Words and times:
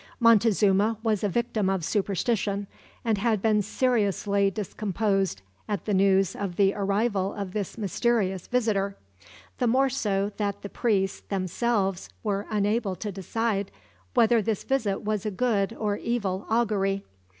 Montezuma 0.19 0.97
was 1.03 1.23
a 1.23 1.29
victim 1.29 1.69
of 1.69 1.85
superstition, 1.85 2.65
and 3.05 3.19
had 3.19 3.39
been 3.39 3.61
seriously 3.61 4.49
discomposed 4.49 5.43
at 5.69 5.85
the 5.85 5.93
news 5.93 6.35
of 6.35 6.55
the 6.55 6.73
arrival 6.73 7.35
of 7.35 7.53
this 7.53 7.77
mysterious 7.77 8.47
visitor; 8.47 8.97
the 9.59 9.67
more 9.67 9.91
so 9.91 10.31
that 10.37 10.63
the 10.63 10.69
priests, 10.69 11.19
themselves, 11.29 12.09
were 12.23 12.47
unable 12.49 12.95
to 12.95 13.11
decide 13.11 13.69
whether 14.15 14.41
his 14.41 14.63
visit 14.63 15.03
was 15.03 15.23
a 15.23 15.29
good 15.29 15.71
or 15.71 15.97
evil 15.97 16.47
augury. 16.49 17.03